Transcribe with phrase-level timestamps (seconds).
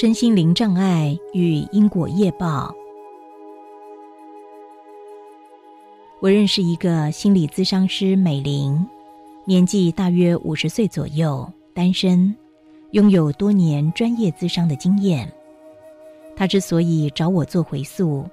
[0.00, 2.72] 身心灵障碍与因果业报。
[6.20, 8.86] 我认识一个心理咨商师美玲，
[9.44, 12.32] 年纪大约五十岁左右，单身，
[12.92, 15.28] 拥有多年专业咨商的经验。
[16.36, 18.24] 她之所以找我做回溯，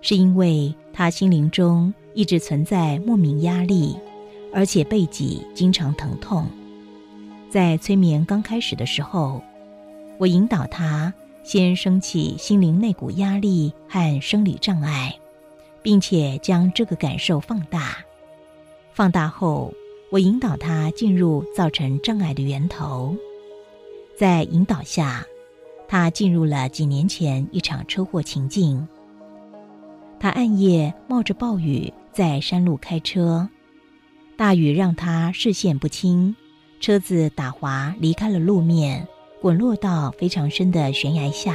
[0.00, 3.96] 是因为她心灵中一直存在莫名压力，
[4.52, 6.44] 而且背脊经常疼痛。
[7.48, 9.40] 在催眠刚开始的时候。
[10.18, 11.12] 我引导他
[11.42, 15.18] 先升起心灵那股压力和生理障碍，
[15.82, 17.98] 并且将这个感受放大。
[18.92, 19.72] 放大后，
[20.10, 23.16] 我引导他进入造成障碍的源头。
[24.16, 25.24] 在引导下，
[25.88, 28.86] 他进入了几年前一场车祸情境。
[30.20, 33.48] 他暗夜冒着暴雨在山路开车，
[34.36, 36.34] 大雨让他视线不清，
[36.80, 39.06] 车子打滑离开了路面。
[39.44, 41.54] 滚落到非常深的悬崖下。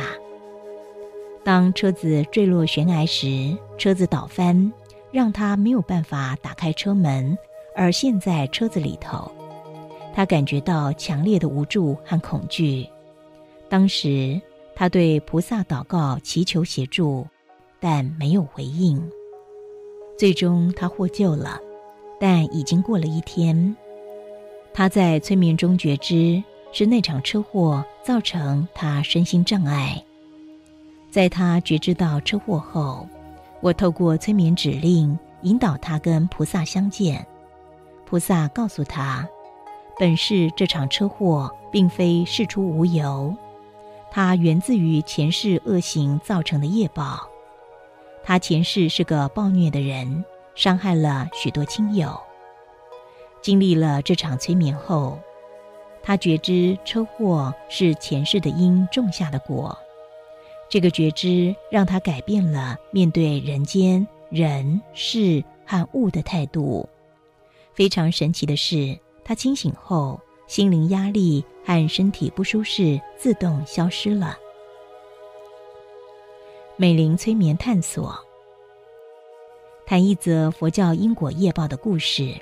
[1.44, 4.72] 当车子坠落悬崖时，车子倒翻，
[5.12, 7.36] 让他没有办法打开车门，
[7.76, 9.32] 而陷在车子里头。
[10.14, 12.88] 他感觉到强烈的无助和恐惧。
[13.68, 14.40] 当时，
[14.76, 17.26] 他对菩萨祷告，祈求协助，
[17.80, 19.02] 但没有回应。
[20.16, 21.60] 最终，他获救了，
[22.20, 23.76] 但已经过了一天。
[24.76, 26.44] 他在催眠中觉知。
[26.72, 30.04] 是那场车祸造成他身心障碍。
[31.12, 33.08] 在他觉知到车祸后，
[33.62, 37.26] 我透过催眠指令引导他跟菩萨相见。
[38.06, 39.28] 菩萨告诉他，
[39.98, 43.36] 本是这场车祸并非事出无由，
[44.12, 47.28] 它源自于前世恶行造成的业报。
[48.24, 50.24] 他前世是个暴虐的人，
[50.54, 52.20] 伤害了许多亲友。
[53.42, 55.18] 经历了这场催眠后。
[56.02, 59.78] 他觉知车祸是前世的因种下的果，
[60.68, 66.88] 这个觉知让他改变了面对人间人事和物的态度。
[67.74, 74.36] 非常神奇的是，他清醒后，心灵压力和身体不舒适自动消失了。
[76.76, 78.18] 美玲催眠探索，
[79.86, 82.34] 谈一则佛教因果业报的故事。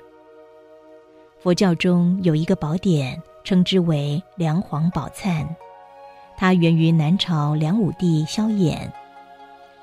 [1.38, 3.20] 佛教中有一个宝典。
[3.48, 5.46] 称之为梁皇宝忏，
[6.36, 8.76] 它源于南朝梁武帝萧衍。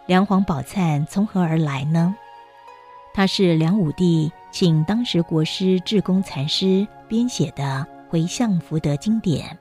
[0.06, 2.16] 梁皇宝忏从何而来呢？
[3.12, 9.58] 它是梁武帝请当时国师智公禅师编写的回向福德经典。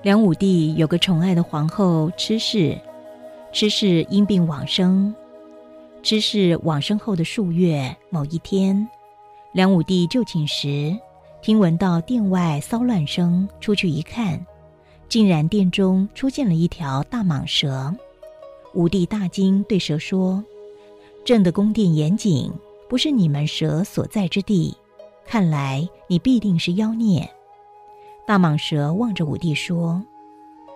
[0.00, 2.78] 梁武帝有个宠爱的皇后痴氏，
[3.52, 5.14] 痴氏因病往生。
[6.02, 8.88] 痴氏往生后的数月，某一天，
[9.52, 10.98] 梁武帝就寝时。
[11.46, 14.44] 听闻到殿外骚乱声，出去一看，
[15.08, 17.94] 竟然殿中出现了一条大蟒蛇。
[18.74, 20.44] 武帝大惊，对蛇说
[21.24, 22.52] ：“朕的宫殿严谨，
[22.88, 24.76] 不是你们蛇所在之地。
[25.24, 27.30] 看来你必定是妖孽。”
[28.26, 30.02] 大蟒蛇望着武帝说：“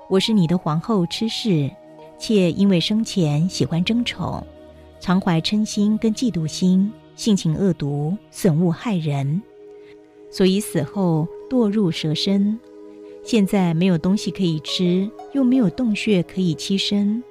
[0.08, 1.68] 我是你的皇后痴氏，
[2.16, 4.46] 妾因为生前喜欢争宠，
[5.00, 9.42] 常怀嗔心跟嫉妒心，性情恶毒，损物害人。”
[10.30, 12.58] 所以死后堕入蛇身，
[13.24, 17.22] 现在没有东西可以吃，又没有洞穴可以栖身，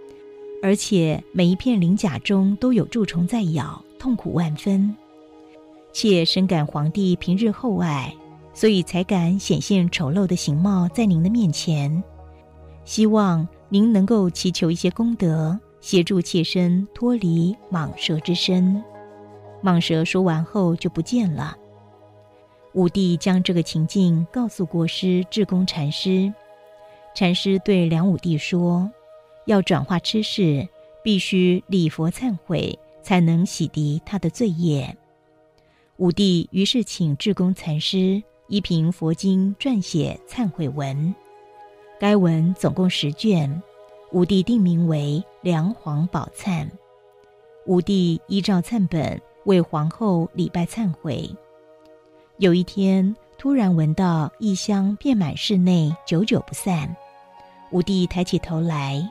[0.61, 4.95] 而且每一片鳞甲中都有蛀虫在咬，痛苦万分。
[5.91, 8.13] 妾深感皇帝平日厚爱，
[8.53, 12.03] 所以才敢显现丑陋的形貌在您的面前，
[12.85, 18.83] 希望您能够祈求一些功德，协助妾身脱离蟒蛇之身。
[19.63, 21.57] 蟒蛇说完后就不见了。
[22.73, 26.31] 武帝将这个情境告诉国师智公禅师，
[27.15, 28.89] 禅师对梁武帝说
[29.45, 30.67] ：“要转化痴事，
[31.03, 34.95] 必须礼佛忏悔，才能洗涤他的罪业。”
[35.97, 41.13] 武帝于是请智公禅师依凭佛经撰写忏悔文，
[41.99, 43.61] 该文总共十卷，
[44.11, 46.65] 武帝定名为《梁皇宝忏》。
[47.65, 51.29] 武帝依照忏本为皇后礼拜忏悔。
[52.39, 56.95] 有一天，突然闻到异香遍满室内，久久不散。
[57.71, 59.05] 武帝抬起头来，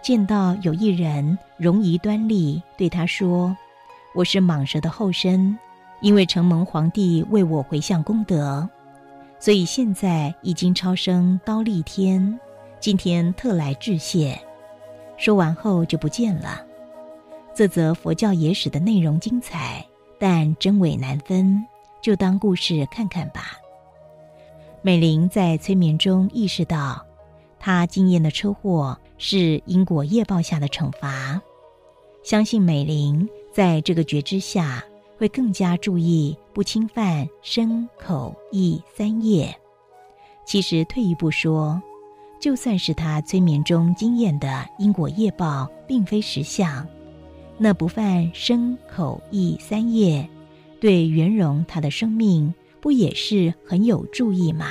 [0.00, 3.54] 见到有一人容仪端丽，对他说
[4.16, 5.54] ：“我是蟒蛇的后身，
[6.00, 8.66] 因为承蒙皇帝为我回向功德，
[9.38, 12.40] 所以现在已经超生刀立天，
[12.80, 14.40] 今天特来致谢。”
[15.18, 16.64] 说完后就不见了。
[17.54, 19.84] 这则佛教野史的内容精彩，
[20.18, 21.62] 但真伪难分。
[22.02, 23.56] 就当故事看看吧。
[24.82, 27.04] 美玲在催眠中意识到，
[27.58, 31.40] 她经验的车祸是因果业报下的惩罚。
[32.22, 34.82] 相信美玲在这个觉知下，
[35.18, 39.54] 会更加注意不侵犯身、口、意三业。
[40.46, 41.80] 其实退一步说，
[42.40, 46.86] 就算是她催眠中经验的因果业报并非实相，
[47.58, 50.26] 那不犯身、口、意三业，
[50.80, 52.52] 对圆融他的生命。
[52.80, 54.66] 不也是很有注意吗？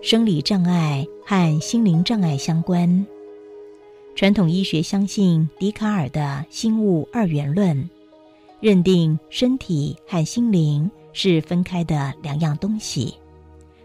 [0.00, 3.06] 生理障碍和心灵障碍相关。
[4.14, 7.90] 传统医学相信笛卡尔的心物二元论，
[8.58, 13.12] 认定身体和心灵是分开的两样东西，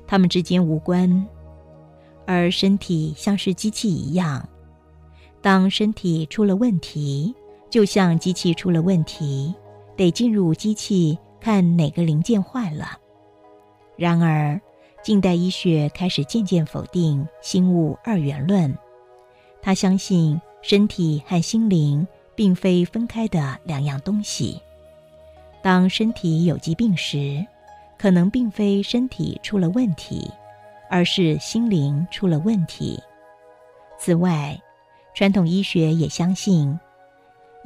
[0.08, 1.28] 它们之间无关。
[2.26, 4.48] 而身体像是机器一样，
[5.42, 7.36] 当身体出了问题，
[7.70, 9.54] 就像机器出了问题，
[9.96, 11.18] 得进入机器。
[11.44, 12.98] 看哪个零件坏了。
[13.98, 14.62] 然而，
[15.04, 18.74] 近代医学开始渐渐否定心物二元论。
[19.62, 24.58] 他相信身体和心灵并非分开的两样东西。
[25.62, 27.46] 当身体有疾病时，
[27.98, 30.32] 可能并非身体出了问题，
[30.90, 32.98] 而是心灵出了问题。
[34.00, 34.58] 此外，
[35.14, 36.80] 传统医学也相信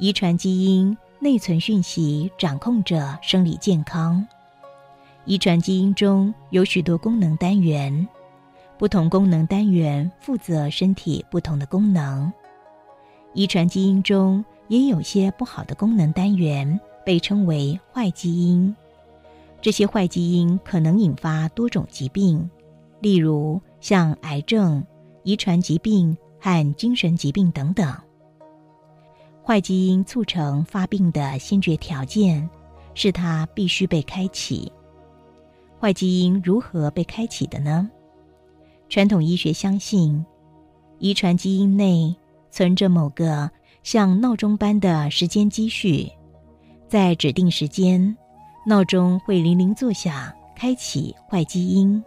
[0.00, 0.98] 遗传基因。
[1.20, 4.24] 内存讯息掌控着生理健康，
[5.24, 8.06] 遗传基因中有许多功能单元，
[8.78, 12.32] 不同功能单元负责身体不同的功能。
[13.34, 18.74] 遗传基因中也有些不好的功能单元，被称为坏基因。
[19.60, 22.48] 这些坏基因可能引发多种疾病，
[23.00, 24.86] 例如像癌症、
[25.24, 27.92] 遗传疾病和精神疾病等等。
[29.48, 32.46] 坏基因促成发病的先决条件，
[32.92, 34.70] 是它必须被开启。
[35.80, 37.88] 坏基因如何被开启的呢？
[38.90, 40.22] 传统医学相信，
[40.98, 42.14] 遗传基因内
[42.50, 43.50] 存着某个
[43.82, 46.06] 像闹钟般的时间积蓄，
[46.86, 48.14] 在指定时间，
[48.66, 52.04] 闹钟会铃铃作响，开启坏基因。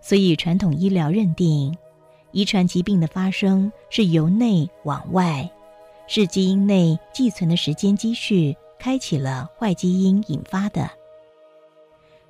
[0.00, 1.76] 所以，传统医疗认定，
[2.32, 5.46] 遗传疾病的发生是由内往外。
[6.06, 10.90] 是基因内寄存的时间积蓄开启了坏基因引发的。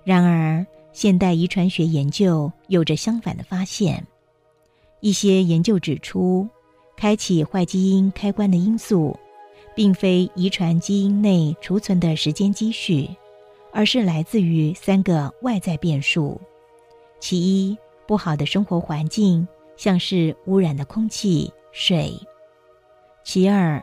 [0.04, 4.06] 然而，现代遗传学研究有着相反的发现。
[5.00, 6.48] 一些研究指出，
[6.96, 9.18] 开启坏基因开关的因素，
[9.74, 13.08] 并非遗传基因内储存的时间积蓄，
[13.72, 16.40] 而是来自于三个外在变数：
[17.18, 17.76] 其一，
[18.06, 22.14] 不好的生活环境，像是污染的空气、水。
[23.24, 23.82] 其二，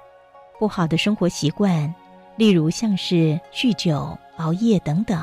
[0.60, 1.94] 不好的生活习惯，
[2.36, 5.18] 例如像是酗酒、熬夜等等；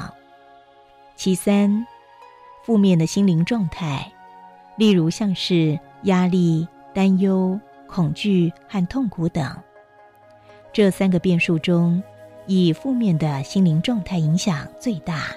[1.14, 1.86] 其三，
[2.64, 4.10] 负面的心灵状态，
[4.76, 9.56] 例如像是压力、担忧、恐惧和痛苦等。
[10.72, 12.02] 这三个变数中，
[12.46, 15.28] 以负面的心灵状态影响最大。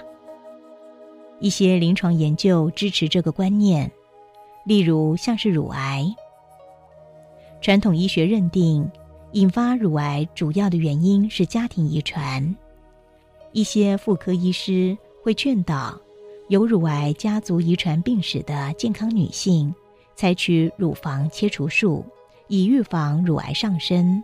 [1.38, 3.90] 一些临床研究支持这个观念，
[4.64, 6.14] 例如像是乳癌。
[7.62, 8.90] 传统医学认定，
[9.34, 12.56] 引发乳癌主要的原因是家庭遗传。
[13.52, 15.96] 一些妇科医师会劝导
[16.48, 19.72] 有乳癌家族遗传病史的健康女性，
[20.16, 22.04] 采取乳房切除术，
[22.48, 24.20] 以预防乳癌上升。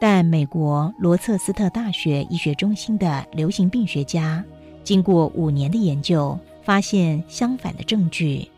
[0.00, 4.42] 但美国罗彻斯特大学医学中心的流行病学家，
[4.82, 8.48] 经过五年的研究，发现相反的证据。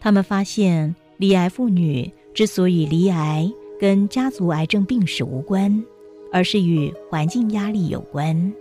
[0.00, 2.10] 他们发现，罹癌妇女。
[2.38, 5.84] 之所以罹癌跟家族癌症病史无关，
[6.32, 8.54] 而是与环境压力有关。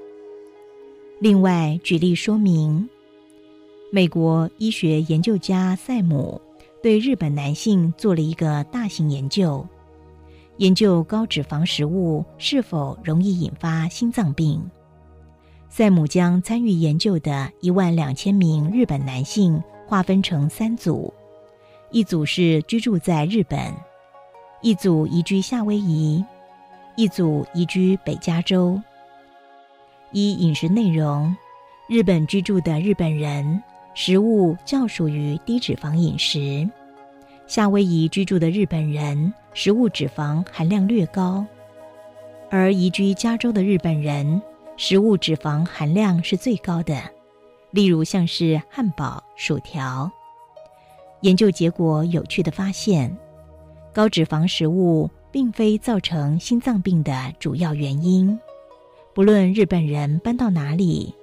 [1.19, 2.89] 另外，举例说明，
[3.91, 6.41] 美国医学研究家塞姆
[6.81, 9.63] 对日本男性做了一个大型研究，
[10.57, 14.59] 研究高脂肪食物是否容易引发心脏病。
[15.69, 21.13] 塞姆将参与研究的一万两千名日本男性划分成三组。
[21.89, 23.73] 一组是居住在日本，
[24.61, 26.23] 一组移居夏威夷，
[26.97, 28.79] 一组移居北加州。
[30.11, 31.33] 一饮食内容，
[31.87, 33.63] 日本居住的日本人
[33.93, 36.69] 食物较属于低脂肪饮食；
[37.47, 41.45] 夏威夷居住的日本人食物脂肪含量略高，
[42.49, 44.41] 而移居加州的日本人
[44.75, 47.01] 食物脂肪含量是最高的，
[47.71, 50.11] 例如像是汉堡、薯条。
[51.21, 53.15] 研究结果有趣的发现，
[53.93, 58.39] 高脂肪食物并非造成心脏病的主要原因。
[59.13, 61.13] 不论日本人搬到哪里，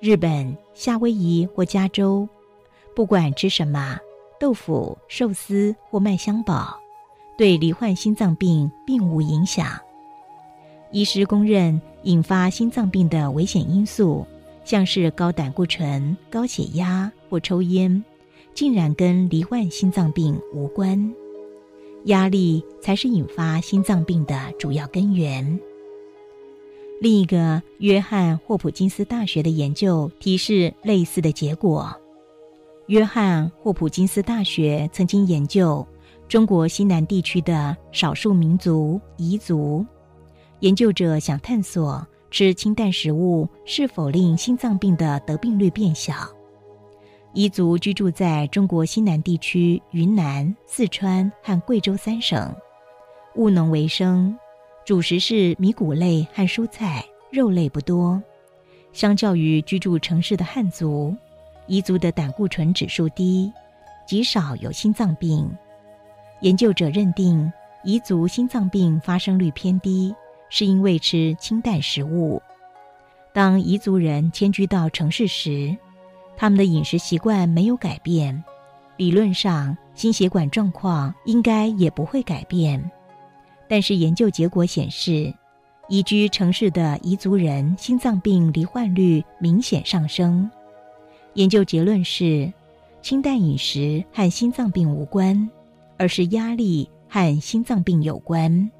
[0.00, 2.26] 日本、夏威夷或加州，
[2.96, 3.98] 不管吃什么
[4.40, 6.74] 豆腐、寿司或麦香堡，
[7.36, 9.66] 对罹患心脏病并无影响。
[10.90, 14.26] 医师公认，引发心脏病的危险因素，
[14.64, 18.02] 像是高胆固醇、高血压或抽烟，
[18.54, 21.14] 竟然跟罹患心脏病无关。
[22.04, 25.58] 压力才是引发心脏病的主要根源。
[27.00, 31.94] 另一个约翰霍普金斯大学的研究提示类似的结果。
[32.86, 35.86] 约翰霍普金斯大学曾经研究
[36.28, 39.84] 中国西南地区的少数民族彝族，
[40.60, 46.14] 研究者想探索吃清淡食物是否令心脏病的得病率变小。
[47.34, 52.54] 彝族居住在中国西南地区云南、四川和贵州三省，
[53.34, 54.36] 务农为生。
[54.84, 58.22] 主食是米谷类和蔬菜，肉类不多。
[58.92, 61.12] 相较于居住城市的汉族，
[61.66, 63.52] 彝族的胆固醇指数低，
[64.06, 65.50] 极少有心脏病。
[66.40, 67.52] 研究者认定，
[67.84, 70.14] 彝族心脏病发生率偏低，
[70.50, 72.40] 是因为吃清淡食物。
[73.32, 75.76] 当彝族人迁居到城市时，
[76.36, 78.42] 他们的饮食习惯没有改变，
[78.96, 82.90] 理论上心血管状况应该也不会改变。
[83.68, 85.32] 但是研究结果显示，
[85.88, 90.50] 移居城市的彝族人心脏病罹患率明显上升。
[91.34, 92.52] 研究结论是，
[93.02, 95.48] 清淡饮食和心脏病无关，
[95.96, 98.70] 而是压力和心脏病有关。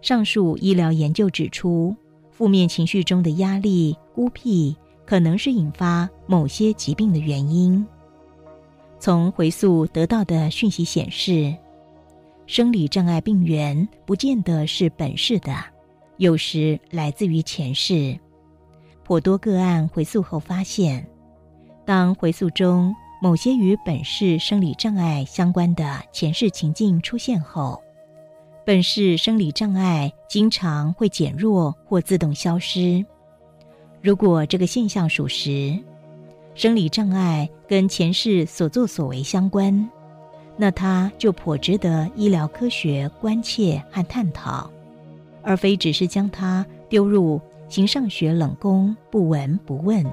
[0.00, 1.94] 上述医疗研究指出，
[2.30, 4.76] 负面情绪中的压力、孤僻
[5.12, 7.86] 可能是引发某些疾病的原因。
[8.98, 11.54] 从回溯得到的讯息显示。
[12.46, 15.54] 生理障碍病源不见得是本世的，
[16.16, 18.18] 有时来自于前世。
[19.04, 21.06] 颇多个案回溯后发现，
[21.84, 27.82] 当回溯中某些与本市生理障碍相关的前世情境出现后，
[28.64, 33.04] 本市生理障碍经常会减弱或自动消失。
[34.02, 35.78] 如果这个现象属实，
[36.54, 39.88] 生理障碍跟前世所作所为相关。
[40.56, 44.68] 那它就颇值得医疗科学关切和探讨，
[45.40, 50.04] 而非只是将它丢入形上学冷宫，不闻不问。